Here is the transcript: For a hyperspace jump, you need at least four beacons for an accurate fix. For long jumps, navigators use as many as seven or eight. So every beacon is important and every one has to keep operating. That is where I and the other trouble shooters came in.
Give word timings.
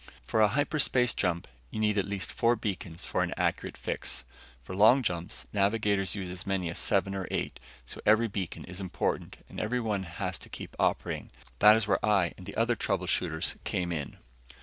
For 0.25 0.41
a 0.41 0.47
hyperspace 0.47 1.13
jump, 1.13 1.47
you 1.69 1.79
need 1.79 1.95
at 1.95 2.07
least 2.07 2.31
four 2.31 2.55
beacons 2.55 3.05
for 3.05 3.21
an 3.21 3.35
accurate 3.37 3.77
fix. 3.77 4.23
For 4.63 4.75
long 4.75 5.03
jumps, 5.03 5.45
navigators 5.53 6.15
use 6.15 6.27
as 6.31 6.47
many 6.47 6.71
as 6.71 6.79
seven 6.79 7.13
or 7.13 7.27
eight. 7.29 7.59
So 7.85 8.01
every 8.03 8.27
beacon 8.27 8.63
is 8.65 8.79
important 8.81 9.37
and 9.47 9.59
every 9.59 9.79
one 9.79 10.01
has 10.01 10.39
to 10.39 10.49
keep 10.49 10.75
operating. 10.79 11.29
That 11.59 11.77
is 11.77 11.85
where 11.85 12.03
I 12.03 12.33
and 12.35 12.47
the 12.47 12.55
other 12.57 12.75
trouble 12.75 13.05
shooters 13.05 13.57
came 13.63 13.91
in. 13.91 14.17